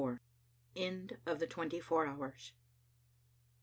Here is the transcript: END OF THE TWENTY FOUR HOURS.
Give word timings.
END 0.75 1.19
OF 1.27 1.37
THE 1.37 1.45
TWENTY 1.45 1.79
FOUR 1.79 2.07
HOURS. 2.07 2.53